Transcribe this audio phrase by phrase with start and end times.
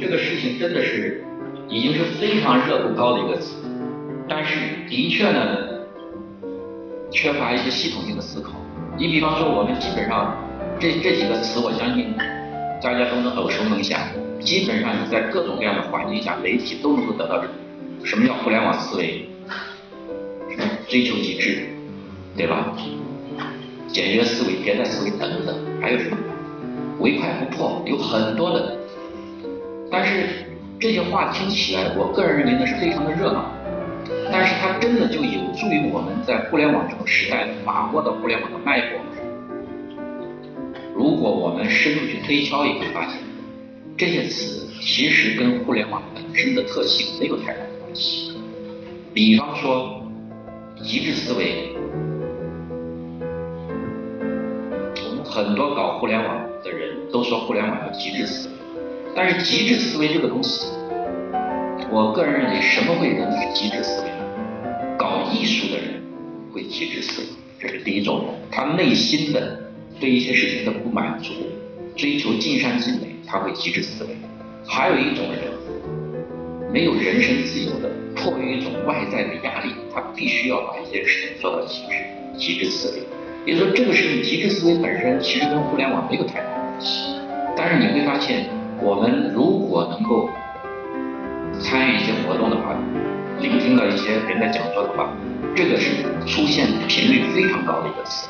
[0.00, 1.22] 这个事情真的是
[1.68, 3.56] 已经是非常热度高的一个词，
[4.26, 5.58] 但是的确呢
[7.10, 8.52] 缺乏一些系统性的思考。
[8.96, 10.34] 你比方说我们基本上
[10.78, 12.14] 这这几个词，我相信
[12.82, 14.00] 大家都能耳熟能详。
[14.40, 17.46] 基本上你在各种各样的环境下，媒体都能够得到这
[18.06, 19.28] 什么叫互联网思维，
[20.88, 21.68] 追求极致，
[22.34, 22.74] 对吧？
[23.88, 26.16] 简约思维、迭代思维等等，还有什么？
[27.00, 28.78] 唯快不破，有很多的，
[29.90, 30.46] 但是
[30.78, 33.50] 这些话听起来，我个人认为呢是非常的热闹，
[34.30, 39.00] 但是它真的就有助于我们在互联网这个时代把握到互联网的脉搏。
[40.94, 43.18] 如果我们深入去推敲，也会发现
[43.96, 48.32] 这些词其实跟互联网本身的特性没有太大的关系。
[49.12, 50.00] 比方说，
[50.84, 51.74] 极致思维，
[54.94, 56.48] 我们很多搞互联网。
[56.62, 58.54] 的人都说互联网要极致思维，
[59.14, 60.66] 但是极致思维这个东西，
[61.90, 64.96] 我个人认为什么会人是极致思维呢？
[64.96, 66.00] 搞艺术的人
[66.52, 67.26] 会极致思维，
[67.58, 69.58] 这是第一种人，他内心的
[69.98, 71.32] 对一些事情的不满足，
[71.96, 74.10] 追求尽善尽美，他会极致思维。
[74.64, 81.94] 还有一种人，没有人身自由的，迫于一种外在的压力，他必须要把一些事情做到极致，
[82.38, 83.02] 极致思维。
[83.44, 87.16] 也就是说，这个事情极致思维本身其实跟互联网没有太大关系。
[87.56, 88.46] 但是你会发现，
[88.82, 90.30] 我们如果能够
[91.60, 92.74] 参与一些活动的话，
[93.38, 95.12] 聆听到一些人的讲座的话，
[95.54, 98.28] 这个是出现频率非常高的一个词。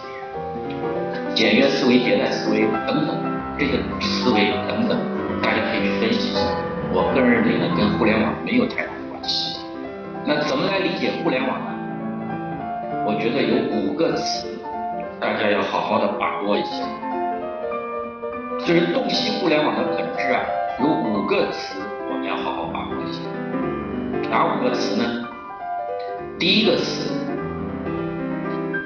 [1.34, 3.16] 简约思维、迭代思维等等
[3.56, 4.98] 这个思维等等，
[5.40, 6.40] 大家可以去分析一下。
[6.92, 9.60] 我个人认为呢，跟互联网没有太大的关系。
[10.26, 11.70] 那怎么来理解互联网呢？
[13.06, 14.48] 我觉得有五个词。
[15.20, 16.82] 大家要好好的把握一下，
[18.66, 20.42] 就是洞悉互联网的本质啊，
[20.80, 21.78] 有五个词
[22.10, 23.20] 我们要好好把握一下。
[24.30, 25.26] 哪五个词呢？
[26.38, 27.10] 第一个词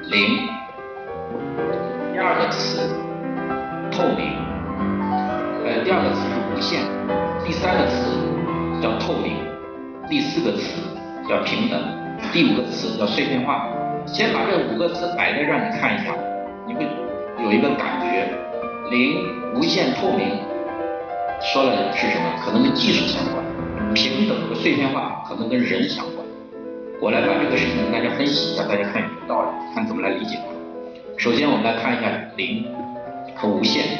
[0.09, 0.49] 零，
[2.13, 2.81] 第二个词
[3.91, 4.33] 透明，
[5.63, 6.79] 呃，第二个词是无限，
[7.45, 8.17] 第三个词
[8.81, 9.37] 叫透明，
[10.09, 10.81] 第四个词
[11.29, 11.79] 叫平等，
[12.33, 13.67] 第五个词叫碎片化。
[14.05, 16.13] 先把这五个词摆在这儿，你看一下，
[16.67, 16.87] 你会
[17.43, 18.04] 有一个感觉：
[18.91, 19.25] 零、
[19.55, 20.37] 无限、透明，
[21.41, 22.39] 说了是什么？
[22.45, 23.43] 可能跟技术相关；
[23.95, 26.23] 平等和碎片化，可能跟人相关。
[27.01, 30.53] 我来把这个事情跟大家分析一下，大家看有没有道理，看怎么来理解它。
[31.17, 32.65] 首先，我们来看一下零
[33.35, 33.97] 和无限。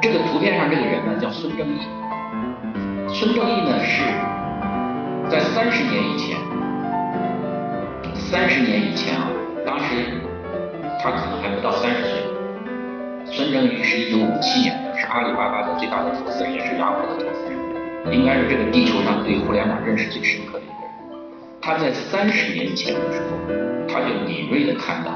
[0.00, 1.80] 这个图片上这个人呢，叫孙正义。
[3.08, 4.04] 孙正义呢，是
[5.28, 6.38] 在三十年以前。
[8.14, 9.26] 三十年以前啊，
[9.66, 10.22] 当时
[11.02, 12.23] 他可能还不到三十岁。
[13.36, 21.20] 孙正义是一九五七年，是阿里巴巴的最大的投资人，也是雅虎的投资人，应该是这个地球上对互联网认识最深刻的一个人。
[21.60, 23.34] 他在三十年前的时候，
[23.88, 25.10] 他就敏锐的看到，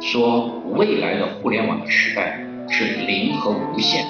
[0.00, 4.04] 说未来的互联网的时代是零和无限，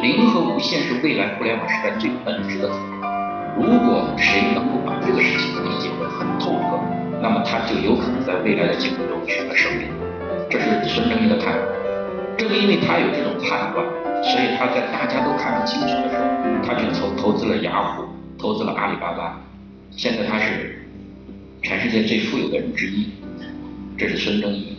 [0.00, 3.60] 零和无限是未来互联网时代最本质的特征。
[3.60, 6.80] 如果谁能够把这个事情理解的很透彻，
[7.20, 9.84] 那么他就有可能在未来的竞争中取得胜利，
[10.48, 11.60] 这是孙正义的看法。
[12.36, 13.84] 正因为他有这种判断，
[14.22, 16.24] 所以他在大家都看不清楚的时候，
[16.64, 18.04] 他去投投资了雅虎，
[18.38, 19.40] 投资了阿里巴巴。
[19.90, 20.82] 现在他是
[21.62, 23.08] 全世界最富有的人之一，
[23.96, 24.76] 这是孙正义。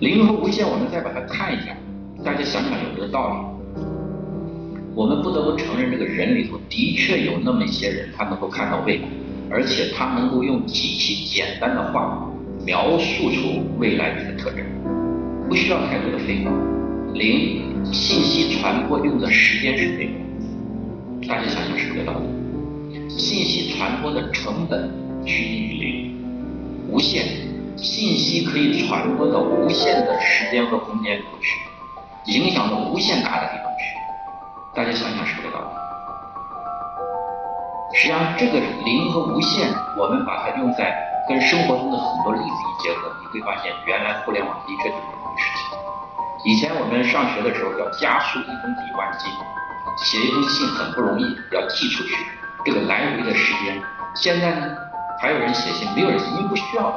[0.00, 1.76] 零和无限，我们再把它看一下，
[2.24, 3.82] 大家想想有没有道理？
[4.94, 9.02] 我们不得不承认，这个人里头的确有那么一些人，他能够看到未来。
[9.50, 12.30] 而且他能够用极其简单的话
[12.64, 14.64] 描述出未来的特征，
[15.48, 16.50] 不需要太多的废话。
[17.14, 20.10] 零信息传播用的时间是非
[21.26, 23.08] 大家想想是不是道理？
[23.08, 24.90] 信息传播的成本
[25.24, 26.18] 趋近于零。
[26.90, 27.24] 无限
[27.78, 31.58] 信息可以传播到无限的时间和空间里去，
[32.30, 33.96] 影响到无限大的地方去。
[34.74, 35.66] 大家想想是不是道理？
[37.96, 39.66] 实际上，这个零和无限，
[39.96, 40.94] 我们把它用在
[41.26, 45.17] 跟生活中的很多例子一结合，你会发现，原来互联网的确就是。
[45.38, 45.78] 事情
[46.44, 49.30] 以前我们上学的时候叫加速一封抵万金，
[50.04, 52.14] 写一封信很不容易，要寄出去，
[52.64, 53.80] 这个来回的时间。
[54.14, 54.76] 现在呢，
[55.20, 56.94] 还有人写信，没有人，因为不需要的。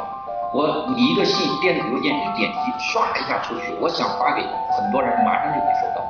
[0.53, 2.57] 我你一个信，电子邮件一点击，
[2.91, 6.05] 唰一下出去，我想发给很多人，马上就可以收到。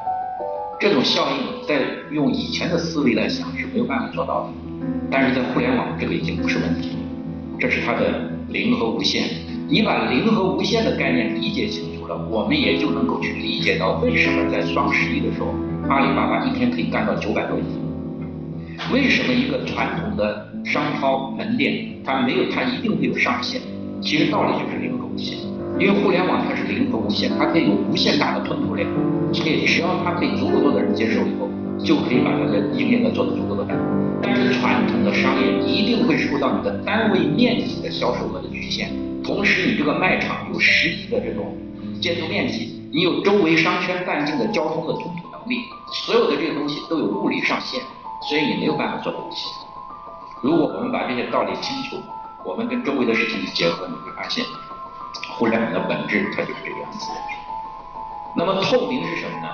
[0.79, 1.79] 这种效应在
[2.09, 4.49] 用以前的思维来想是没有办法做到的，
[5.11, 6.97] 但是在互联网这个已经不是问题，
[7.59, 9.29] 这是它的零和无限。
[9.69, 11.90] 你把零和无限的概念理解清楚
[12.29, 15.53] 我们也就能够去理解到为什么在双十一的时候，
[15.89, 17.63] 阿里巴巴一天可以干到九百多亿。
[18.91, 23.61] 为什么一个传统的商超门店它没有，它一定会有上限？
[24.01, 25.37] 其实道理就是零和无限，
[25.79, 28.89] 因为互联网它是零和无限，它可以有无限大的吞吐量，
[29.31, 31.47] 所以只要它被足够多的人接受以后，
[31.83, 33.75] 就可以把它的营业额做得足够的大。
[34.23, 38.89] 但是传统的商业一定会受到你的单位面积的销售额的局限，
[39.23, 41.55] 同时你这个卖场有实体的这种
[42.01, 45.63] 建筑面积，你有周围商圈半径的交通的吞吐能力，
[46.05, 47.81] 所有的这些东西都有物理上限，
[48.27, 49.47] 所以你没有办法做东西。
[50.41, 51.97] 如果我们把这些道理清楚。
[52.43, 54.43] 我们跟周围的事情一结合，你会发现，
[55.37, 57.11] 互联网的本质它就是这个样子。
[58.35, 59.47] 那么透明是什么呢？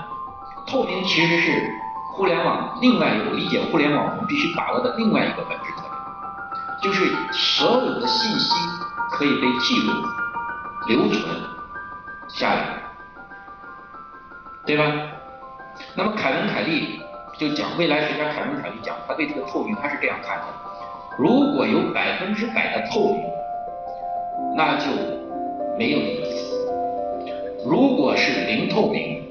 [0.66, 1.70] 透明其实是
[2.14, 8.54] 互联网另外一个理解互联网我们必须把握的另外一个本质特征，就是所有的信息
[9.12, 9.92] 可以被记录、
[10.88, 11.42] 留存
[12.28, 12.62] 下来，
[14.66, 14.84] 对吧？
[15.96, 17.00] 那么凯文·凯利
[17.38, 20.46] 就讲，未来学家凯文·凯利讲，他对这个透明他是这样看的。
[21.18, 23.24] 如果有百分之百的透明，
[24.56, 24.86] 那就
[25.78, 26.56] 没有隐私；
[27.68, 29.24] 如果是零透明，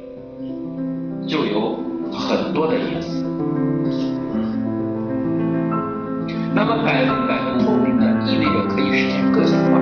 [1.28, 1.78] 就有
[2.12, 3.24] 很多的隐私。
[6.54, 9.78] 那么百分百的透明呢，意味着可以实现个性化，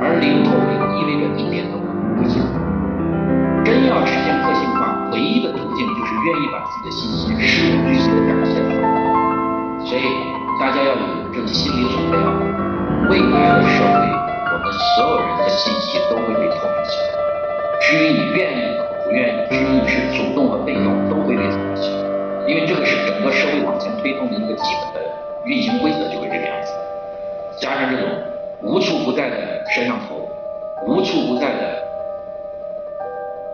[0.00, 0.70] 而零透明
[1.00, 1.78] 意味着一点都
[2.16, 2.60] 个性化。
[3.64, 8.84] 真要实现个性化，唯一的途径就是愿意把自己的信息事无巨细的展现出来。
[9.84, 10.02] 所以。
[10.60, 12.28] 大家要有这个心理准备啊！
[13.10, 14.06] 未来的社会，
[14.52, 17.18] 我们所有人的信息都会被透明起来。
[17.80, 21.98] 至于你愿意和不愿意，至于你是主动和被动，都会被透明起来。
[22.46, 25.10] 因为这个是整个社会往前推动的一个基本的
[25.46, 26.70] 运行规则，就会这个样子。
[27.58, 28.06] 加上这种
[28.62, 30.28] 无处不在的摄像头，
[30.86, 31.82] 无处不在的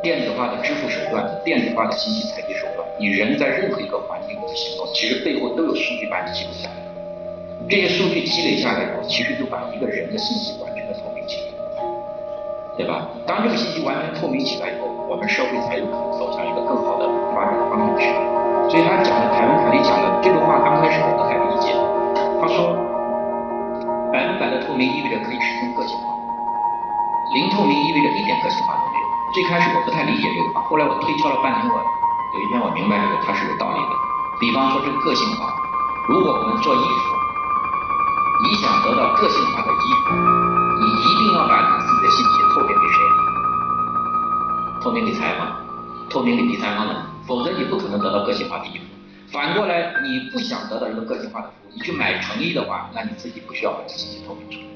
[0.00, 6.76] 电子化的支付手段、电子化的信息采集手段，你人在任何一个环境里的行动，其实背后都有数据把你记录下来。
[7.68, 11.58] 这些数据积累下来以后，其实就把一个人的信息完全的透明起来，
[12.78, 13.10] 对吧？
[13.26, 17.04] 当这个信息完全透明起来以后，我们社会才有可能走向一个更好的
[17.34, 18.06] 发展的方向去。
[18.70, 21.74] 所以他讲的，凯文·凯利讲的这个话，刚开始我不太理解。
[22.38, 22.70] 他说，
[24.14, 26.14] 百分百的透明意味着可以实现个性化，
[27.34, 29.07] 零透明意味着一点个性化都没有。
[29.34, 31.76] 最开始我不太理解这个话，后来我推敲了半天，我
[32.34, 33.92] 有一天我明白这个它是有道理的。
[34.40, 35.52] 比方说这个个性化，
[36.08, 37.18] 如果我们做衣服。
[38.40, 39.74] 你想得到个性化的衣
[40.06, 40.14] 服，
[40.78, 42.98] 你一定要把你自己的信息透明给谁？
[44.80, 45.44] 透明给裁缝，
[46.08, 48.84] 透明给第三方的，否则你不可能得到个性化的衣服。
[49.32, 54.66] 反过来，你不想得到一个个性化的服务，你去买成衣的话，那你自己不需要把信息透明出来，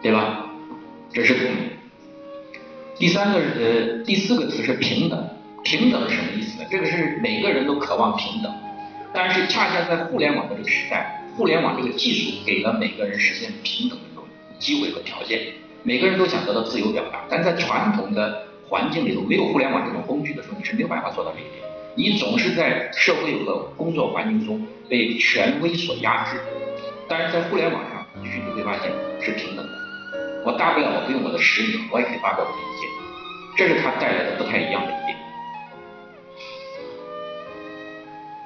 [0.00, 0.46] 对吧？
[1.12, 1.81] 这是透明。
[3.02, 5.28] 第三个呃，第四个词是平等。
[5.64, 6.68] 平等是什么意思呢？
[6.70, 8.54] 这个是每个人都渴望平等，
[9.12, 11.20] 但是恰恰在互联网的这个时代。
[11.36, 14.24] 互联网这个技术给了每个人实现平等的这种
[14.60, 15.40] 机会和条件，
[15.82, 21.64] 每个人都想得到自由表达，但在传统的环境里头，没有互联网这种工具的时候，你是没有办法做到这一点。
[21.96, 26.38] 你总是在社会和工作环境中被权威所压制，
[27.08, 29.72] 但是在互联网上，也许你会发现是平等的。
[30.44, 32.71] 我大不了我不用我的实名，我也可以发表我的意见，
[33.56, 35.16] 这是它带来的不太一样的一点。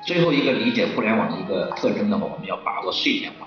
[0.04, 3.46] 最后一个理解互联网的一个特征的话，我们要把握碎片化。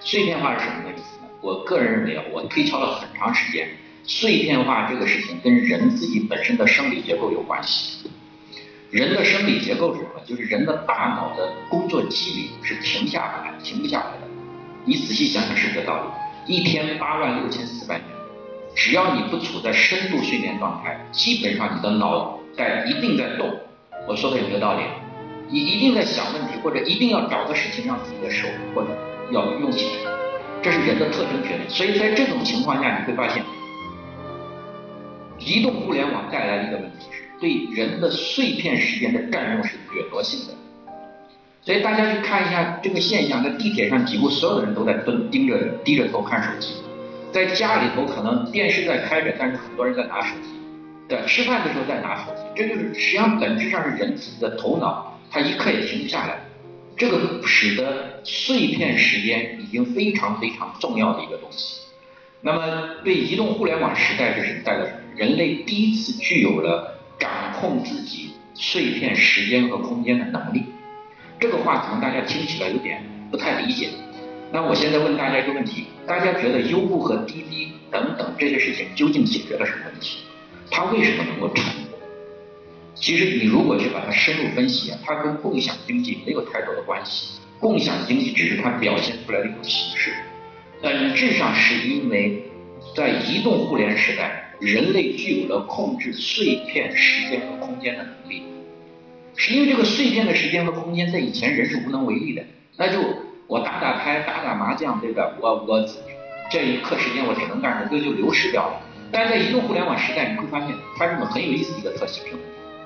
[0.00, 1.28] 碎片化是什么意思呢？
[1.40, 3.68] 我个人认为啊，我推敲了很长时间，
[4.04, 8.10] 碎片化这个事情跟人自己本身的生理结构有关系。
[8.90, 10.20] 人的生理结构是什么？
[10.26, 14.28] 就是人的大脑的工作机理是停下来、停不下来的。
[14.84, 16.02] 你仔细想想是这个道
[16.46, 16.52] 理。
[16.52, 18.00] 一天八万六千四百，
[18.80, 23.46] 只要你不处在深度睡眠状态，基本上你的脑袋一定在动。
[24.08, 24.80] 我说的有没有道理？
[25.50, 28.88] 你一定在想问题，或者一定要找个事情让自己的手或者
[29.32, 30.10] 要用起来，
[30.62, 31.68] 这是人的特征决定。
[31.68, 33.44] 所以在这种情况下，你会发现，
[35.38, 40.54] 移动互联网带来的一个问题是对人的碎片时间的占用是掠夺性的。
[41.60, 46.72] 所以大家去看一下这个现象，在地铁上几乎所有的人都在蹲盯着低着头看手机，
[47.32, 50.48] 在家里头可能电视在开着，但是很多人在拿手机，
[51.08, 56.40] 对，吃饭的时候在拿手机，这就是实际上本质上是人自己的头脑，它一刻也停不下来，
[56.96, 61.82] 这个使得碎片时间已经非常非常重要的一个东西。
[62.42, 70.64] 那么对移动互联网时代，这是带来人类第一次具有了掌控自己碎片时间和空间的能力。
[71.38, 73.88] 这个话可能大家听起来有点不太理解。
[74.52, 80.24] 那我现在问大家一个问题：大家觉得优步和滴滴等等这些事情究竟解决了什么问题？
[80.70, 81.98] 它为什么能够成功？
[82.94, 87.38] 其实你如果去把它深入分析，它跟共享经济没有太多的关系。
[87.60, 90.12] 共享经济只是它表现出来的一种形式，
[90.82, 92.42] 本质上是因为
[92.96, 98.42] 在移动互联时代，人类具有了控制碎片时间和空间的能力。
[99.36, 102.42] 是因为这个碎片的时间和空间在以前人是无能为力的，
[102.76, 102.98] 那就
[103.50, 105.28] 我打打牌、打打麻将，对吧？
[105.40, 105.84] 我我
[106.48, 108.80] 这一刻时间我挺能干的，这就流失掉了。
[109.10, 112.22] 但是在移动互联网时代，你会发现它是个很有意思的一个特性。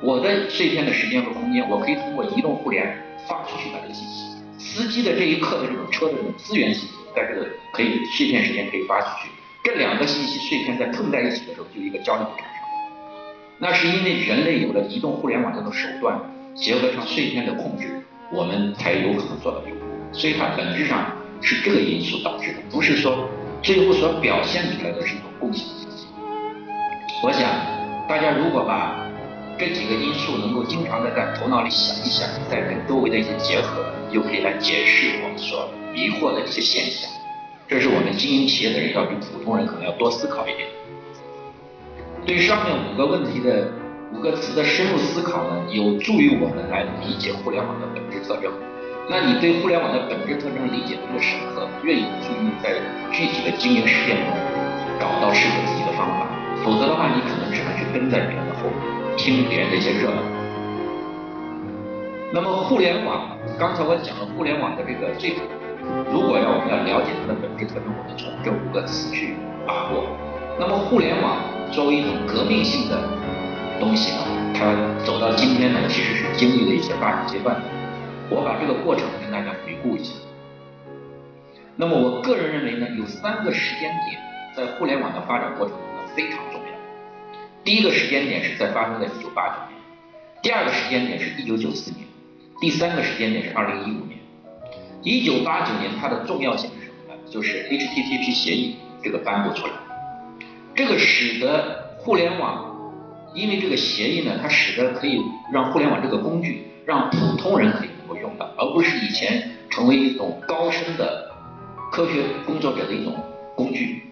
[0.01, 2.97] 我的碎片的时间和空间，我可以通过移动互联
[3.29, 9.29] 发出去的这个信息，司机的这一刻的这种车的这种资源信息，在这个可以碎片时间可以发出去，
[9.65, 12.57] 这两个信息碎片在碰在一起的时候，就一个交流产生。
[13.59, 16.19] 那是因为人类有了移动互联网这种手段。
[16.57, 18.01] 结合上碎片的控制，
[18.33, 19.84] 我们才有可能做到优步。
[20.15, 23.29] 所以它本质上是这个因素导致的，不是说
[23.61, 26.07] 最后所表现出来的是一种共享经济。
[27.23, 27.43] 我想
[28.09, 29.05] 大家如果把
[29.59, 37.11] 这几个因素能够经常的在头脑里想一想，再跟周围的一些结合，就可以来解释我们所迷惑的一些现象。
[37.69, 40.69] 这是我们经营企业的人要比普通人可能要多思考一点。
[42.25, 43.69] 对上面五个问题的。
[44.13, 48.53] 五个词的深入思考呢，有助于我们来理解互联网的本质特征。
[49.09, 52.73] 那你对互联网的本质特征理解越深刻，越有助于在
[53.13, 54.35] 具体的经营实践中
[54.99, 56.27] 找到适合自己的方法。
[56.65, 60.23] 否则的话，你可能只能去跟在别人的后面，听别人的一些热闹。
[62.33, 65.37] 那么互联网，刚才我讲了互联网的这个最，
[66.11, 70.09] 如果要我们要了解它的本质特征，我们从这五个词去把握。
[70.59, 71.37] 那么互联网
[71.71, 72.99] 作为一种革命性的。
[73.81, 74.23] 东西呢，
[74.55, 74.73] 它
[75.05, 77.63] 走到今天呢，其实是经历了一些发展阶段的。
[78.31, 80.15] 我把这个过程跟大家回顾一下。
[81.77, 84.21] 那么我个人认为呢，有三个时间点
[84.57, 86.69] 在互联网的发展过程中呢非常重要。
[87.65, 89.81] 第一个时间点是在发生在一九八九年，
[90.43, 92.07] 第二个时间点是一九九四年，
[92.61, 94.19] 第三个时间点是二零一五年。
[95.03, 97.21] 一九八九年它的重要性是什么呢？
[97.31, 99.73] 就是 HTTP 协议这个颁布出来，
[100.75, 102.73] 这个使得互联网。
[103.35, 105.21] 因为这个协议呢，它使得可以
[105.53, 111.31] 让互联网这个工具让普通人可以用到，而不是以前成为一种高深的
[111.91, 113.15] 科学工作者的一种
[113.55, 114.03] 工具。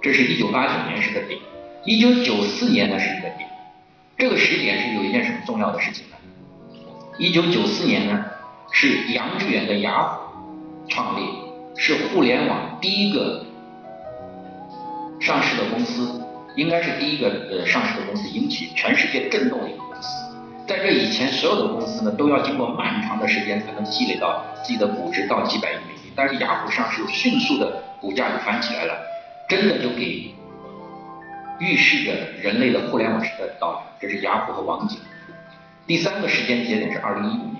[0.00, 1.38] 这是一九八九年是个点，
[1.84, 3.48] 一九九四年呢是一个点。
[4.18, 6.16] 这个时点是有一件什么重要的事情呢？
[7.18, 8.24] 一九九四年呢
[8.70, 10.34] 是杨致远的雅虎
[10.88, 11.24] 创立，
[11.76, 13.44] 是互联网第一个
[15.20, 16.20] 上市的公司。
[16.54, 19.72] 应该是第一个呃上市的公司，引起全世界震动的一。
[20.72, 26.10] 在这以前，所有的公司呢都要经过漫长的时间才能积累到自己的估值到几百亿美金。
[26.16, 28.94] 但是雅虎上市，迅速的股价就翻起来了，
[29.50, 30.34] 真的就给
[31.60, 33.80] 预示着人类的互联网时代的到来。
[34.00, 34.98] 这是雅虎和网景。
[35.86, 37.56] 第三个时间节点是二零一五年，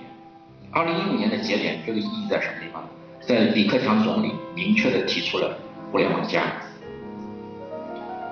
[0.71, 2.83] 二零一五年的节点，这个意义在什么地方？
[3.21, 5.55] 在李克强总理明确的提出了
[5.91, 6.41] 互联网加。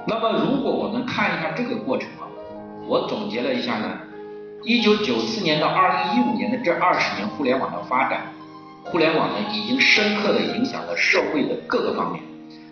[0.08, 2.26] 那么，如果我们看一下这个过程啊，
[2.88, 4.00] 我总结了一下呢，
[4.64, 8.22] 一九九四年到二零一五年的这二十年互联网的发展，
[8.84, 12.22] 互联网呢已经深刻的影响了社会的各个方面。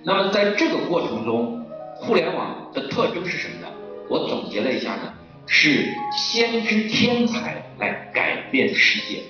[0.03, 1.65] 那么在这个过程中，
[1.95, 3.67] 互联网的特征是什么呢？
[4.07, 5.13] 我总结了一下呢，
[5.47, 9.23] 是先知天才来改变世界，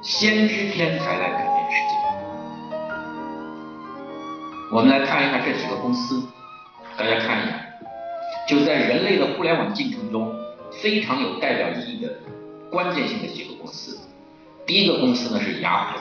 [0.00, 1.94] 先知天才来改变世界。
[4.72, 6.22] 我们来看一下这几个公司，
[6.96, 7.56] 大家看一下，
[8.48, 10.34] 就在人类的互联网进程中
[10.82, 12.12] 非常有代表意义的
[12.68, 13.96] 关键性的几个公司。
[14.66, 16.00] 第一个公司呢是雅虎，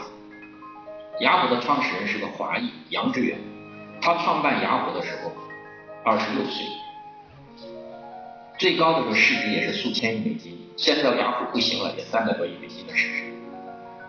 [1.24, 3.38] 雅虎的创始人是个华裔杨致远，
[4.02, 5.32] 他创办雅虎的时候
[6.04, 6.66] 二十六岁，
[8.58, 13.24] 最高的时候市值也是数千亿美金，现在雅虎不行了，也三百多亿美金的市值。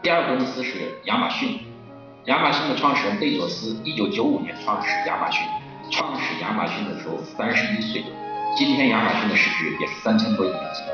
[0.03, 0.73] 第二个公司是
[1.05, 1.59] 亚马逊。
[2.27, 5.47] 亚马逊的创始人贝佐斯，一九九五年创始亚马逊。
[5.91, 8.05] 创始亚马逊的时候三十一岁，
[8.55, 10.85] 今天亚马逊的市值也是三千多亿美金。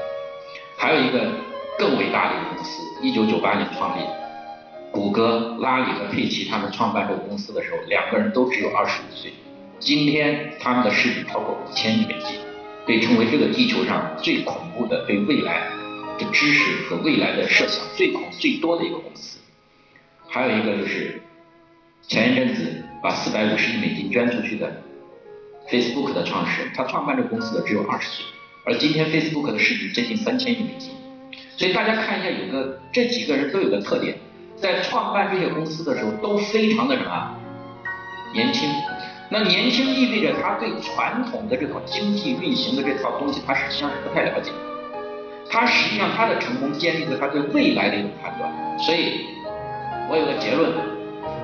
[0.77, 1.29] 还有一个
[1.77, 4.03] 更伟大的一个公司，一九九八年创立。
[4.93, 9.33] 谷歌、拉里和佩奇他们创办这个公司的时候，两个人都只有二十五岁。
[9.81, 12.39] 今天他们的市值超过五千亿美金，
[12.87, 15.67] 被称为这个地球上最恐怖的对未来
[16.17, 19.41] 的知识和未来的设想最恐最多的一个公司。
[20.29, 21.21] 还有一个就是
[22.07, 24.83] 前一阵子把四百五十亿美金捐出去的
[25.71, 28.25] Facebook 的创始人，他创办这个公司的只有二十岁，
[28.65, 30.93] 而今天 Facebook 的市值接近三千亿美金。
[31.57, 34.17] 所以大家看一下，有个这几个人都有个特点，
[34.57, 37.37] 在创办这些公司的时候都非常的什么
[38.33, 38.69] 年轻。
[39.31, 44.51] 那年轻意味着他对传统的这套经济运行的这套东西，他实际上是不太了解。
[45.51, 48.51] 他实际上他的成功建立在他对未来的一种判断。
[48.79, 49.27] 所以，
[50.09, 50.73] 我有个结论：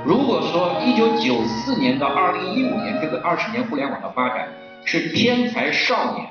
[0.05, 4.53] 如果说一九九四年到二零一五年这个二十年互联网的发展
[4.85, 6.27] 是天才少年。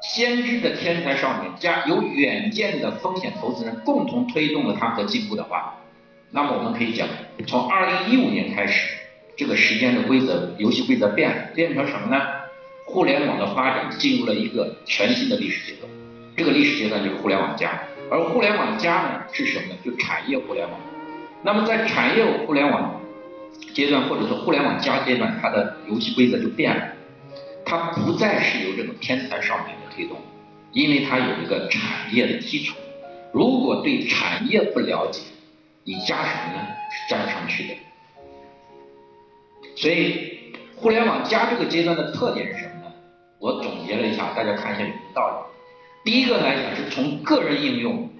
[0.00, 5.74] 先知的天才少年加有远见的风险投资人共同推动了他们的进步的话，
[6.30, 7.06] 那么我们可以讲，
[7.46, 8.96] 从二零一五年开始，
[9.36, 12.22] 这个时间的规则、游戏规则变了，变成什么呢？
[12.86, 15.92] 互联网的发展进入了一个全新的历史阶段，
[16.34, 17.78] 这个历史阶段就是互联网加，
[18.10, 19.74] 而互联网加呢是什么呢？
[19.84, 20.80] 就产业互联网。
[21.46, 23.00] 那么在产业互联网
[23.72, 26.88] 阶段或者说互联网加阶段，它的游戏规则就变了。
[27.64, 30.18] 它不再是由这种天才少年的推动，
[30.72, 32.74] 因为它有一个产业的基础。
[33.32, 35.22] 如果对产业不了解，
[35.84, 36.66] 你加什么呢？
[36.90, 37.74] 是加不上去的。
[39.76, 42.92] 所以，互联网加这个阶段的特点是什么呢？
[43.38, 45.46] 我总结了一下，大家看一下有什么道
[46.04, 46.10] 理。
[46.10, 48.10] 第一个来讲是从个人应用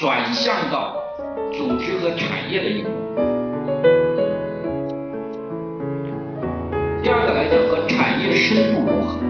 [0.00, 0.96] 转向到
[1.52, 2.90] 组织和产业的应用。
[7.02, 9.20] 第二个来讲和产业深度融合，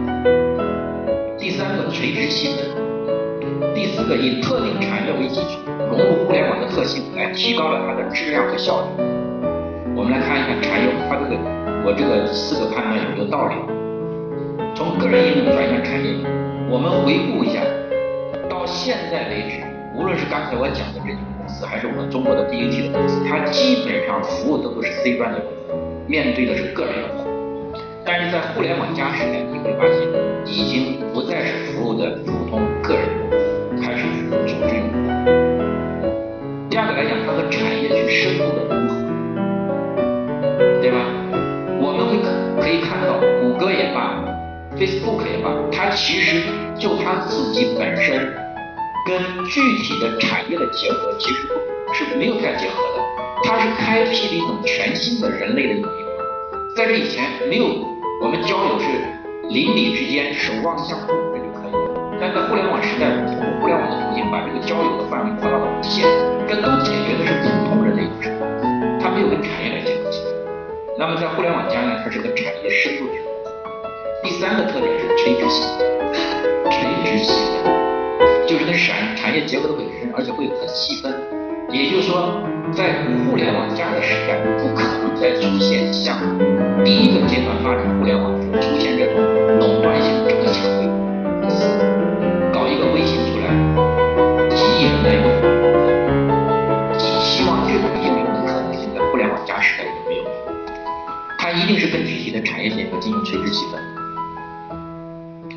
[1.37, 5.59] 第三个垂直细分，第四个以特定产业为基础，
[5.91, 6.69] 融入互联网的。
[6.69, 8.87] 特性，来提高了它的质量和效率。
[9.97, 11.37] 我们来看一看产业，它这个
[11.85, 13.57] 我这个四个判断有没有道理？
[14.77, 16.15] 从个人应用转向产业，
[16.71, 17.59] 我们回顾一下，
[18.49, 19.67] 到现在为止，
[20.01, 25.77] 无论是刚才我讲的这几个公司，还是我们中国的 BAT 的公司，它基本上服务的都是 C 端的用户，
[26.09, 27.29] 面对的是个人用户。
[28.03, 30.01] 但是在互联网加时代，你会发现
[30.47, 33.37] 已经不再是服务的普通个人用户，
[33.85, 34.97] 开始服务组织用户。
[36.71, 38.97] 第二个来讲，它和产业去深度的融合，
[40.81, 40.97] 对吧？
[41.77, 42.33] 我们会可
[42.65, 44.17] 可以看到，谷歌也罢
[44.81, 46.41] ，Facebook 也罢，它其实
[46.79, 48.33] 就它自己本身
[49.07, 51.49] 跟具体的产业的结合，其实
[51.93, 53.03] 是没有太结合的。
[53.43, 55.91] 它是开辟了一种全新的人类的一种，
[56.77, 57.91] 在这以前没有。
[58.21, 58.85] 我们交友是
[59.49, 62.19] 邻里之间守望相助，这就可以了。
[62.21, 66.05] 但在互联网时代，通过互联网的途径，把这个交友的范围扩大到无限，
[66.47, 68.45] 这都解决的是普通人的一种生活，
[69.01, 70.37] 它没有跟产业来结合起来。
[70.99, 73.49] 那么在互联网加呢，它是跟产业深度去融合。
[74.23, 75.89] 第三个特点是垂直细分，
[76.69, 77.33] 垂直细
[77.65, 77.73] 分
[78.51, 81.15] 就是跟产产业结合的会很深，而且会很细分。
[81.71, 82.43] 也就是说，
[82.75, 86.19] 在互联网加的时代，不可能再出现像。
[86.83, 89.23] 第一个阶段发展互联网的时候，出现这种
[89.61, 90.83] 垄断性这么强的
[91.41, 91.63] 公司，
[92.53, 93.55] 搞一个微信出来，
[94.51, 95.31] 几亿人来用，
[96.99, 100.59] 希望这种应用的可能性在互联网加时代就没有了。
[101.39, 103.81] 它一定是跟具体的产业结合进行垂直细分，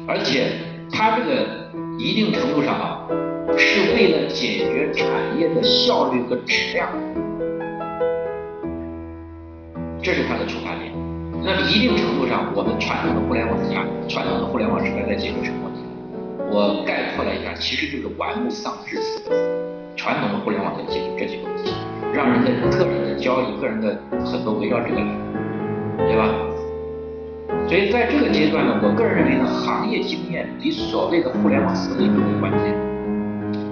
[0.06, 0.54] 而且
[0.92, 1.63] 它这个
[2.04, 3.08] 一定程度上啊，
[3.58, 5.08] 是为了解决产
[5.40, 6.90] 业的效率和质量，
[10.02, 10.92] 这是它的出发点。
[11.42, 15.80] 那么一定程度上，我们传统的互联网加传统的互联网时代在解决什么问题？
[16.52, 19.00] 我概括了一下，其实就是玩物丧志。
[19.96, 21.72] 传统的互联网在解决这几个问题，
[22.14, 25.08] 让人的个人的交易、个人的很多围绕这个来，
[26.00, 26.28] 对吧？
[27.68, 32.76] 所以在这个阶段呢，我个人认为呢，行业经验比所谓的互联网思维更为关键。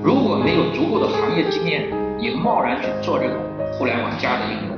[0.02, 1.86] 如果没有足够的行业经验，
[2.18, 3.38] 你贸然去做这种
[3.74, 4.74] 互联网加的应用，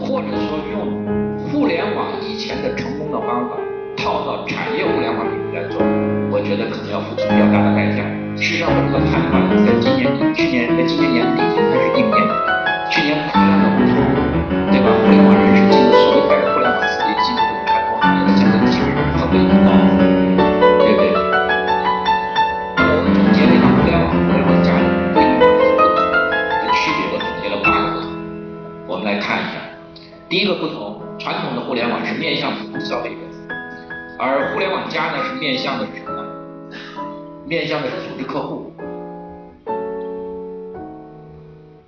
[0.00, 1.04] 或者说用。
[1.52, 3.54] 互联网以前的成功的方法
[3.96, 5.78] 套到产业互联网里面来做，
[6.32, 8.02] 我觉得可能要付出比较大的代价。
[8.34, 12.18] 事实上，我这个判断在今年、去年在今年年底已经开始应验。
[12.90, 13.66] 去年大量的
[30.34, 31.00] 第一个不同。
[31.16, 33.16] 传统的互联网是面向普通消费者，
[34.18, 36.26] 而互联网加呢是面向的是什么呢？
[37.46, 38.72] 面向的是组织客户，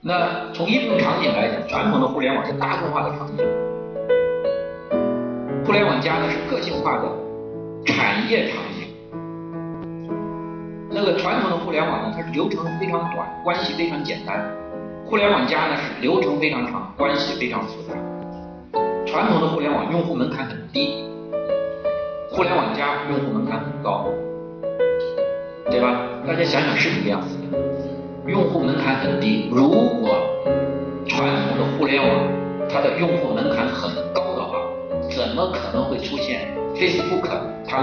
[0.00, 3.44] 那从应用场景来讲，传统的互联网是大众化的场景，
[5.64, 7.08] 互联网加呢是个性化的
[7.84, 8.94] 产业场景。
[10.88, 14.38] 那个传统的互联网呢，它是流程非常短，关系非常简单；
[15.04, 18.05] 互联网加呢是流程非常长，关系非常复杂。
[19.06, 21.04] 传统的互联网用户门槛很低，
[22.28, 24.08] 互联网加用户门槛很高，
[25.70, 26.00] 对吧？
[26.26, 27.58] 大家想想是不是这样子的？
[28.28, 29.78] 用户门槛很低，如果
[31.06, 32.10] 传统的互联网
[32.68, 34.58] 它的用户门槛很高的话，
[35.08, 37.30] 怎么可能会出现 Facebook？
[37.64, 37.78] 它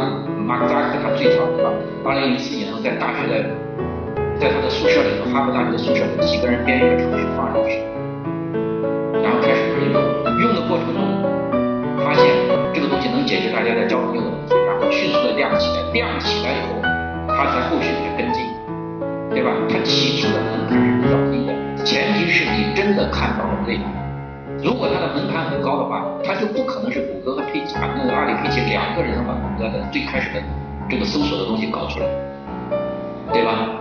[0.46, 1.72] 马克扎克他最早的吧，
[2.04, 3.46] 二零零四年呢，在大学的，
[4.40, 7.80] 在他的宿舍里头，哈佛大学的宿舍里，几个人编一个程序放上去，
[13.64, 16.84] 大家在交朋友的问题，然后迅速的亮起来，亮起来以后，
[17.30, 18.44] 他才后续才跟进。
[19.32, 19.56] 对吧？
[19.70, 23.84] 它起初的门槛是比较低的，前提是你真的看到了未来。
[24.62, 30.44] 如果它的门槛很高的话，它就不可能是谷歌和佩奇啊，那个阿里佩奇两个人能把谷歌的最开始的
[30.90, 32.06] 这个搜索的东西搞出来，
[33.32, 33.80] 对吧？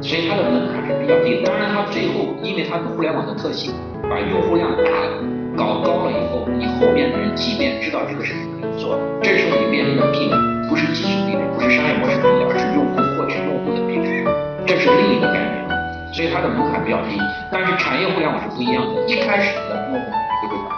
[0.00, 1.42] 所以它的门槛是比较低。
[1.42, 3.74] 当然，它最后因为它的互联网的特性，
[4.08, 5.18] 把用户量大了，
[5.56, 10.36] 搞高了以后，你后面的人即便知道这个事情可以做，这时候你面临的壁垒
[10.68, 14.22] 不是技术壁垒，不是商业模式壁垒，而是用户获取用户的壁垒。
[14.66, 15.64] 这是另一个概念，
[16.12, 17.16] 所以它的门槛比较低。
[17.50, 20.76] 但是产业互联网是不一样的，一开始的用户门槛就会很高。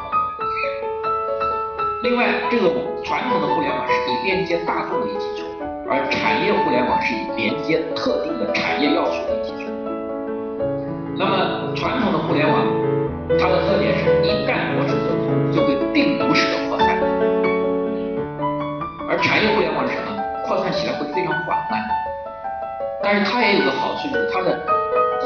[2.05, 2.71] 另外，这个
[3.03, 5.43] 传统的互联网是以连接大众为基础，
[5.91, 9.67] 而产业互联网是以连接特定的产业要素为基础。
[11.19, 12.63] 那么，传统的互联网
[13.37, 16.97] 它的特点是一旦模式走通，就会病毒式的扩散。
[19.11, 20.17] 而产业互联网是什么？
[20.47, 21.77] 扩散起来会非常缓慢。
[23.03, 24.57] 但是它也有个好处，就是它的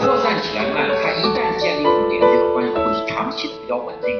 [0.00, 4.10] 扩散起来慢，它一旦建立一种连接的关系，会长期的比较稳定。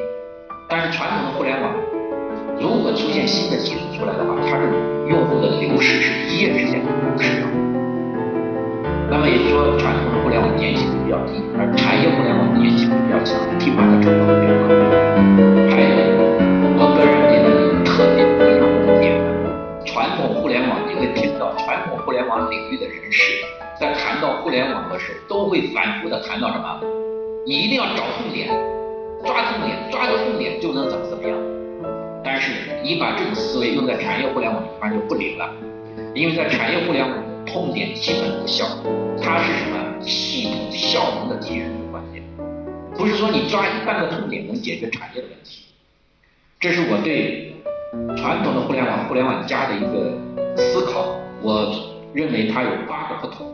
[0.71, 1.75] 但是传统的互联网，
[2.61, 4.65] 如果出现新的技术出来的话，它的
[5.11, 7.51] 用户的流失是一夜之间就流失掉。
[9.11, 14.71] 那么也就是说，传统的互联网粘性比较低，而产业互联网粘性比较强，替换的成本会比较高。
[15.75, 15.99] 还有，
[16.79, 19.19] 我个人认为有特别不一样的点，
[19.85, 23.43] 传统互联网你会听到传统互联网领域的人士。
[23.81, 26.81] 在谈到互联网的时候，都会反复的谈到什么？
[27.45, 28.49] 你一定要找痛点，
[29.25, 31.37] 抓痛点，抓住痛点就能怎么怎么样。
[32.23, 32.53] 但是
[32.85, 35.51] 你把这种思维用在产业互联网上就不灵了，
[36.15, 38.65] 因为在产业互联网，痛点基本无效，
[39.21, 39.79] 它是什么？
[40.01, 41.69] 系统效能的提升，
[43.03, 45.65] 不是说你抓一半个痛点能解决产业的问题。
[46.61, 47.53] 这是我对
[48.17, 50.17] 传统的互联网、互联网加的一个
[50.57, 53.53] 思考，我认为它有八个不同。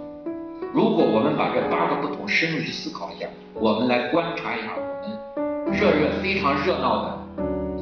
[0.74, 7.18] 如果我们把这八个不同深入去思考一下，我们来观察一下我们热热非常热闹的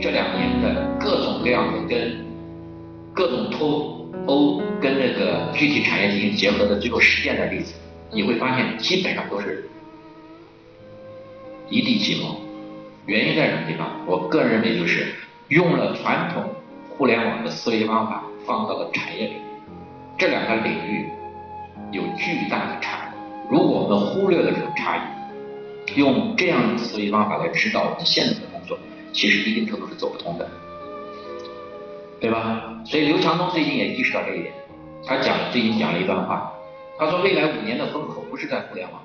[0.00, 2.24] 这两年的各种各样的跟
[3.12, 7.74] 各种脱欧跟那个具体产业进行结合的最后实践的例子，
[8.12, 9.68] 你会发现基本上都是
[11.68, 12.36] 一地鸡毛。
[13.06, 13.88] 原因在什么地方？
[14.06, 15.14] 我个人认为就是
[15.48, 16.44] 用了传统
[16.96, 19.34] 互联网的思维方法放到了产业里，
[20.18, 21.08] 这两个领域。
[21.92, 23.16] 有巨大的差异。
[23.48, 28.76] 如果我们忽略了这种差异，用这样的思维方法来指导我们现在的工作，
[29.12, 30.48] 其实一定程度是走不通的，
[32.20, 32.82] 对吧？
[32.84, 34.52] 所以刘强东最近也意识到这一点，
[35.06, 36.52] 他讲最近讲了一段话，
[36.98, 39.00] 他说未来五年的风口不是在互联网，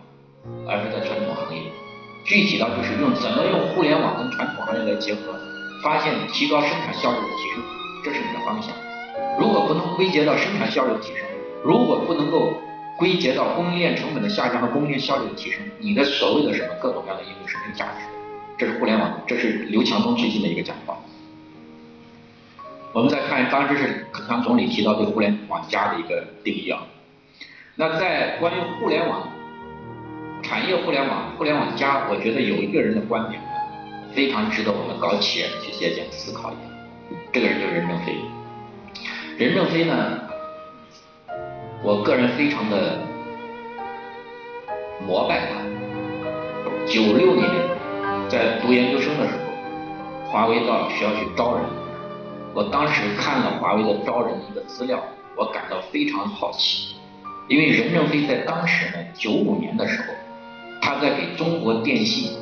[0.67, 1.61] 而是在传统行业。
[2.23, 5.33] 具体到就是用怎么用互联网跟传统行业来结合，
[5.83, 7.63] 发现提高生产效率的提升，
[8.03, 8.71] 这是你的方向。
[9.39, 11.25] 如果不能归结到生产效率的提升，
[11.63, 12.53] 如果不能够
[12.97, 18.11] 归结到供应链成本的下降和供应链效率的提升，你的所谓的什么各种各样的应用是没有价值的。
[18.57, 20.99] 这是互联网，这是刘强东最近的一个讲话。
[22.93, 26.83] 我们再看，当然这是克强总理提到对互联网加的一个定义啊。
[27.75, 29.29] 那在关于互联网
[30.51, 33.41] 产业互联网互联网加，我觉得有一个人的观点，
[34.13, 36.59] 非常值得我们搞企业去借鉴思考一下。
[37.31, 38.13] 这个人就是任正非。
[39.37, 39.95] 任正非呢？
[41.81, 42.99] 我个人非常的
[45.07, 45.61] 膜拜他。
[46.85, 47.47] 九六年
[48.27, 51.63] 在读研究生的时候，华为到学校去招人，
[52.53, 55.01] 我当时看了华为的招人一个资料，
[55.37, 56.97] 我感到非常好奇，
[57.47, 60.07] 因为任正非在当时呢，九五年的时候，
[60.81, 62.33] 他在给中国电信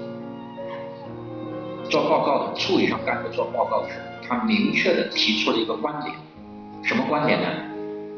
[1.90, 6.16] 做报告的处理上干部做报告的时候，他明确的提出了一个观点，
[6.84, 7.48] 什么观点呢？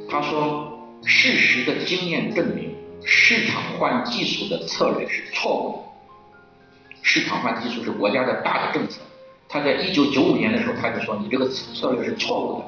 [0.09, 0.67] 他说。
[1.03, 6.97] 事实的经验证明，市场换技术的策略是错误的。
[7.01, 9.01] 市场化技术是国家的大的政策。
[9.49, 12.65] 他在一九九五年的时候，他就说你这个策略是错误的，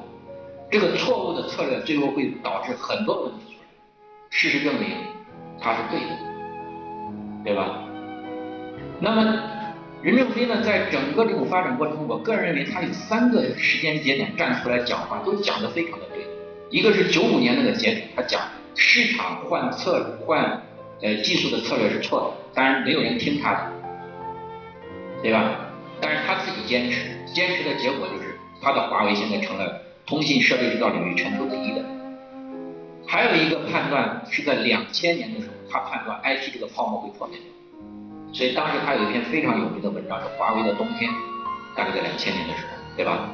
[0.68, 3.68] 这个错误的策略最后会导致很多问题出来。
[4.30, 4.90] 事实证明，
[5.60, 6.33] 他是对的，
[7.44, 7.84] 对吧？
[9.00, 9.40] 那么
[10.02, 16.24] 任正非呢，在整个这种发展过程中，我个人认为他有三个时间节点站出来讲话，都讲得非常的对。
[16.70, 18.40] 一个是九五年那个节点，他讲
[18.74, 20.62] 市场换策换
[21.02, 23.72] 呃技术的策略是错的，当然没有人听他的，
[25.22, 25.60] 对吧？
[26.00, 31.82] 但是他自己坚持，坚持的结果就是他的华为现在成了通信设备制造领域全球第一的。
[33.06, 37.36] 还有一个判断是在两千年的时候，他判断 IT 这个泡沫会破灭，
[38.32, 41.10] 所以当时他有一篇非常有名的文章是《华为的冬天》，
[41.74, 43.28] 大概在两千年的时候，对吧？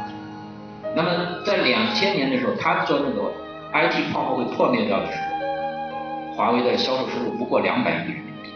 [0.97, 3.31] 那么在两千年的时候，他做那个
[3.75, 8.49] IT 泡沫会破灭掉的时候，华为的销售收入不过两百亿人民币。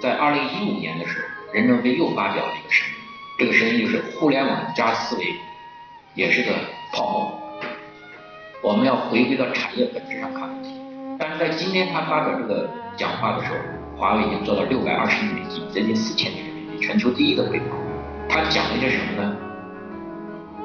[0.00, 2.96] 在二零一五年的时候，任正非又发表了一个声明，
[3.38, 5.34] 这个声音就是互联网加思维
[6.14, 6.56] 也是个
[6.94, 7.38] 泡沫，
[8.62, 10.79] 我们要回归到产业本质上看问题。
[11.20, 13.56] 但是在今天他发表这个讲话的时候，
[13.94, 17.76] 华为已经做到六百二十亿美金，接近四千亿人民币，全球第一的规模。
[18.26, 19.36] 他讲了一些什么呢？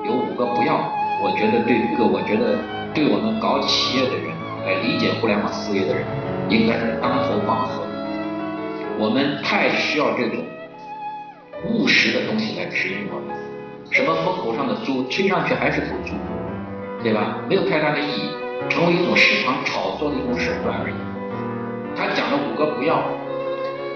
[0.06, 0.90] 有五个不要，
[1.22, 2.58] 我觉得对这个，我觉得
[2.94, 4.32] 对我们搞企业的人，
[4.66, 6.06] 来理解互联网思维的人，
[6.48, 7.84] 应该是当头棒喝。
[8.98, 10.40] 我们太需要这种
[11.68, 13.36] 务实的东西来指引我们。
[13.92, 16.14] 什么风口上的猪，吹上去还是头猪，
[17.04, 17.42] 对吧？
[17.50, 18.30] 没有太大的意义，
[18.70, 20.96] 成为一种市场炒作的一种手段而已。
[21.96, 23.02] 他讲了五个不要，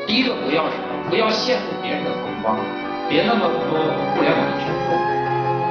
[0.08, 0.88] 第一个不要什么？
[1.10, 2.55] 不要羡慕别人的风光，
[3.10, 3.79] 别那么多
[4.13, 4.93] 互联网的冲动。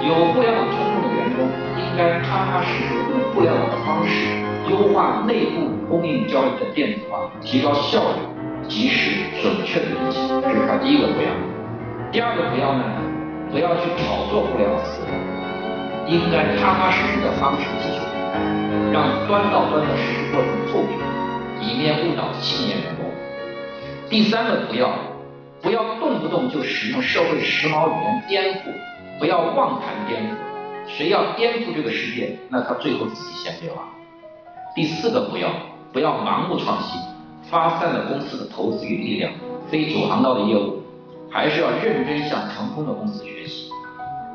[0.03, 1.47] 有互联网冲动的员工，
[1.79, 4.27] 应该踏踏实实用互联网的方式
[4.69, 11.31] 优化内部供应交易的电子化，提高效率、及时、准确的运行，这是他第一个不要。
[12.11, 12.85] 第二个不要呢，
[13.51, 18.03] 不要去炒作互联网思维，应该踏踏实实的方式去做，
[18.93, 20.99] 让端到端的实施过程透明，
[21.61, 23.07] 以免误导青年员工。
[24.09, 24.91] 第三个不要，
[25.61, 28.73] 不要动不动就使用社会时髦语言颠覆。
[29.19, 30.37] 不要妄谈颠覆，
[30.87, 33.85] 谁要颠覆这个世界，那他最后自己先灭亡。
[34.77, 35.49] 第四个不要，
[35.93, 37.01] 不要盲目创新，
[37.51, 39.33] 发散了公司的投资与力量，
[39.69, 40.85] 非主航道的业务，
[41.29, 43.69] 还是要认真向成功的公司学习，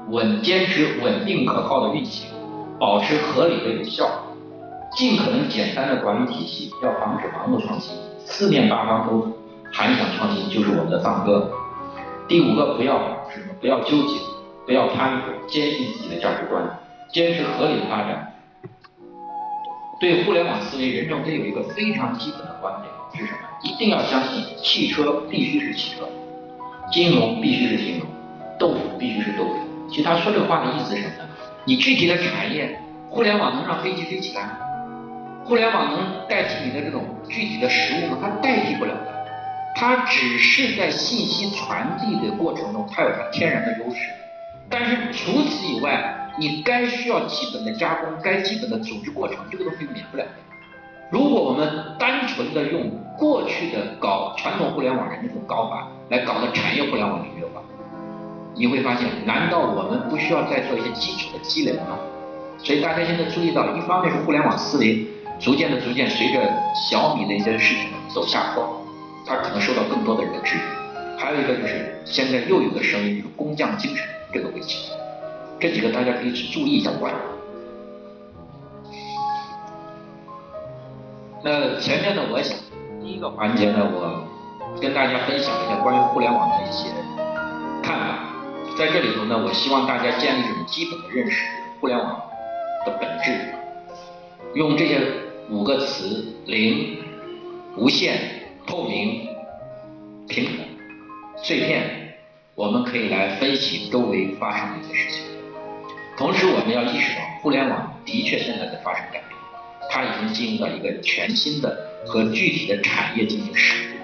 [0.09, 2.29] 稳坚持稳定可靠的运行，
[2.83, 4.05] 保持合理的有效，
[4.91, 9.25] 尽可能简单的管理体系，要防止盲目创新，四面八方都
[9.71, 11.49] 喊响创新就是我们的赞歌。
[12.27, 12.97] 第五个不要
[13.33, 13.55] 什么？
[13.61, 14.19] 不要纠结。
[14.65, 16.61] 不要贪腐，坚信自己的价值观，
[17.13, 18.33] 坚持合理的发展。
[20.01, 23.47] 对互联网思维，任正非有一个非常基本的观点是什么？
[23.63, 26.03] 一定要相信汽车必须是汽车，
[26.91, 28.07] 金融必须是金融，
[28.59, 29.53] 豆腐必须是豆腐。
[29.89, 31.22] 其实他说这话的意思是什么？
[31.65, 32.77] 你具体的产业，
[33.09, 34.57] 互联网能让飞机飞起来吗？
[35.45, 38.17] 互联网能代替你的这种具体的实物吗？
[38.21, 39.25] 它代替不了的，
[39.73, 44.09] 它只是在信息传递的过程中，它有它天然的优势。
[44.69, 50.31] 但是除此以外，你该需要基本的加工，该基本的组织过程，这个东西免不了的。
[51.11, 57.61] 如果我们单纯的用过去的搞传统互联网的那种搞法来搞的产业互联网领域的话，
[58.55, 61.97] 你会发现，难道我们不需要再做一些基础的积累吗？
[62.59, 65.05] 所以大家现在注意到，一方面是互联网思维
[65.39, 66.39] 逐渐的、逐渐随着
[66.89, 68.81] 小米的一些事情走下坡，
[69.25, 70.61] 它可能受到更多的人的质疑；
[71.17, 74.05] 还有一个就是现在又有个声音，就是工匠精神。
[74.31, 74.91] 这个问题，
[75.59, 77.19] 这几个大家可以去注意一下关注。
[81.43, 82.57] 那前面呢，我想
[83.01, 84.25] 第一个环节呢，我
[84.79, 87.02] 跟大家分享一下关于互联网的一些。
[88.85, 91.41] 在这里头呢，我希望大家建立这种基本的认识，
[91.79, 92.21] 互联网
[92.85, 93.31] 的本质。
[94.55, 94.99] 用这些
[95.49, 96.97] 五个词：零、
[97.77, 98.19] 无限、
[98.67, 99.25] 透明、
[100.27, 100.65] 平等、
[101.37, 102.17] 碎片。
[102.55, 105.23] 我们可以来分析周围发生的一些事情，
[106.17, 109.39] 同时我们要意识到，互联网的确现在在发生改变，
[109.89, 113.95] 它已经进入到一个全新的和具体的产业进行实时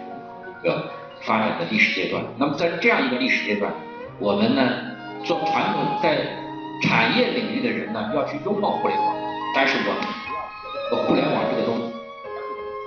[0.64, 0.90] 一个
[1.24, 2.24] 发展的历史阶段。
[2.38, 3.72] 那么在这样一个历史阶段，
[4.20, 4.62] 我们呢
[5.24, 6.18] 做传统在
[6.84, 9.16] 产业领域的人呢要去拥抱互联网，
[9.56, 10.02] 但是我们
[10.90, 11.84] 不要和互联网这个东西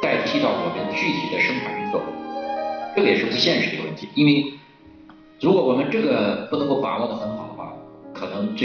[0.01, 2.01] 代替到我们具体的生产运作，
[2.95, 4.55] 这个也是不现实的问题，因为。
[5.41, 7.73] 如果我们这个不能够把握的很好的话，
[8.15, 8.65] 可能这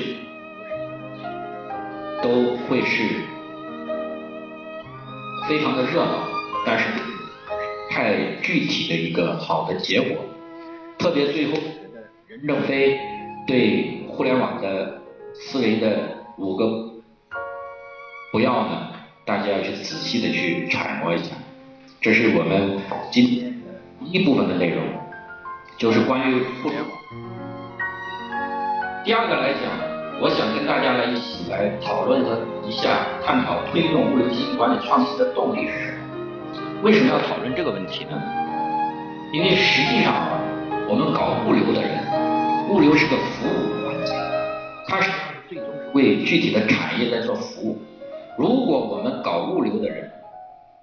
[2.21, 3.03] 都会是
[5.49, 6.19] 非常的热闹，
[6.63, 6.86] 但是
[7.89, 10.17] 太具体的一个好的结果。
[10.99, 11.53] 特别最后
[12.43, 13.00] 任正非
[13.47, 15.02] 对互联网的
[15.34, 16.65] 思维的五个
[18.32, 18.89] 不要呢，
[19.26, 21.36] 大家要去仔细的去揣摩一下。
[22.02, 22.78] 这是我们
[23.12, 23.56] 今天的
[24.02, 24.84] 一部分的内容，
[25.78, 26.91] 就是关于互联网。
[29.04, 29.71] 第二个来讲，
[30.21, 36.82] 我想跟大家来一起来讨论和一下，探讨推动物流经营管理创新的动力是什么？
[36.84, 38.21] 为什么要讨论这个问题呢？
[39.34, 40.39] 因为实际上啊，
[40.88, 42.07] 我们搞物流的人，
[42.69, 44.13] 物流是个服务环节，
[44.88, 45.10] 它是
[45.47, 47.77] 最终是为具体的产业在做服务。
[48.38, 50.12] 如果我们搞物流的人，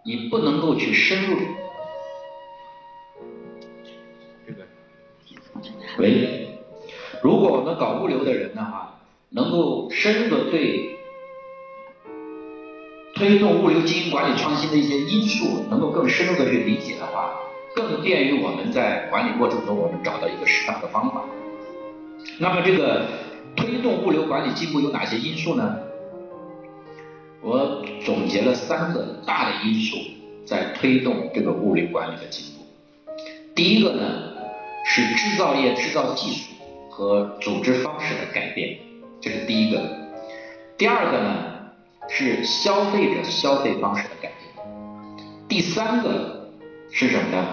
[0.02, 1.36] 你不能够去深入
[4.46, 4.64] 这个，
[5.98, 6.58] 喂。
[7.22, 8.98] 如果我们搞物流的人的话，
[9.30, 10.96] 能够深入的对
[13.14, 17.34] 推动物流经营管理创新的一些因素，能够更深入的去理解的话，
[17.74, 21.24] 更便于我们在管理过程中我们找到一个适当的方法。
[22.38, 23.06] 那么这个
[23.56, 25.78] 推动物流管理进步有哪些因素呢？
[27.40, 29.96] 我总结了三个大的因素
[30.44, 32.64] 在推动这个物流管理的进步。
[33.54, 34.32] 第一个呢
[34.86, 36.50] 是制造业制造技术。
[36.96, 38.78] 和组织方式的改变，
[39.20, 39.82] 这是第一个。
[40.78, 41.72] 第二个呢
[42.08, 44.66] 是消费者消费方式的改变。
[45.48, 46.52] 第三个
[46.92, 47.44] 是什么呢？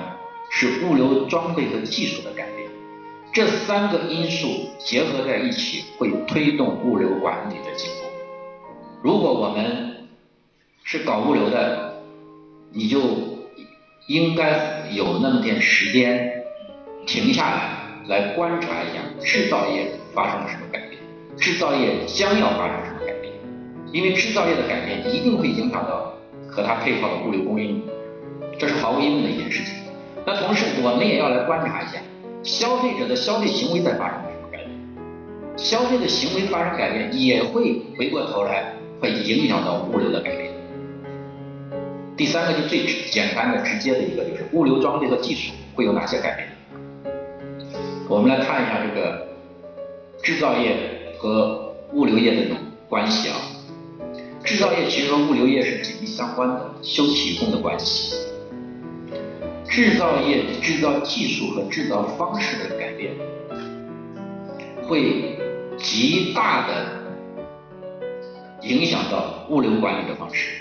[0.51, 2.61] 是物流装备和技术的改变。
[3.33, 8.09] 这三个因素结合在一起，会推动物流管理的进步。
[9.01, 10.07] 如果我们
[10.83, 11.93] 是搞物流的，
[12.73, 12.99] 你就
[14.07, 16.43] 应该有那么点时间
[17.05, 17.81] 停下来。
[18.07, 20.99] 来观察一下制造业发生了什么改变，
[21.37, 23.31] 制造业将要发生什么改变？
[23.93, 26.11] 因为制造业的改变一定会影响到
[26.47, 27.81] 和它配套的物流供应，
[28.57, 29.75] 这是毫无疑问的一件事情。
[30.25, 31.99] 那同时我们也要来观察一下
[32.43, 34.69] 消费者的消费行为在发生什么改变，
[35.56, 40.51] 消费的行为发生改变也会回过头来会影响到物流的改变。
[42.17, 46.47] 第三个就最简单的直接的一个就是物流装备和技术会有哪些改变？
[48.10, 49.27] 我们来看一下这个
[50.21, 50.75] 制造业
[51.17, 52.58] 和物流业的这种
[52.89, 53.36] 关系啊。
[54.43, 58.15] 制造业其实和物流业是紧密相关的，休戚与共的关系。
[59.71, 63.15] 制造业制造技术和制造方式的改变，
[64.84, 65.39] 会
[65.77, 66.86] 极大的
[68.63, 70.57] 影响到物流管理的方式。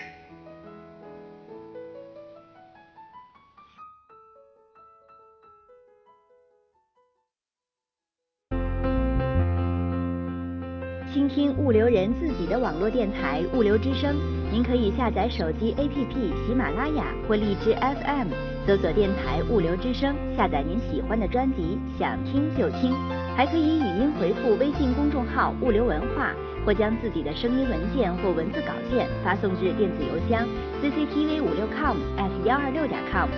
[11.12, 14.14] 倾听物流人自己的网络电台物流之声，
[14.52, 18.28] 您可以下载手机 APP 喜马拉雅或荔枝 FM，
[18.70, 22.94] 搜索电台物流之声，下载您喜欢的专辑，想听就听。
[23.36, 26.30] 还可以语音回复微信公众号物流文化，
[26.64, 30.46] 或将自己的声音文件或文字稿件发送至电子邮箱
[30.80, 33.28] cctv 五六 com at 幺二六点 com，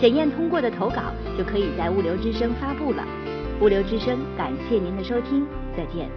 [0.00, 3.04] 审验通过的投稿就可以在物流之声发布了。
[3.60, 6.08] 物流之声，感谢您的收听，再见。